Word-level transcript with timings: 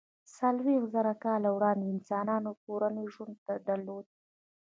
څلویښت 0.35 0.87
زره 0.95 1.13
کاله 1.23 1.49
وړاندې 1.53 1.91
انسانانو 1.95 2.51
کورنی 2.63 3.05
ژوند 3.13 3.35
درلود. 3.67 4.05